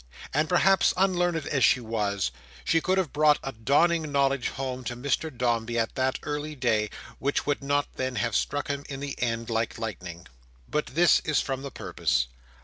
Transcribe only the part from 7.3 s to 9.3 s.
would not then have struck him in the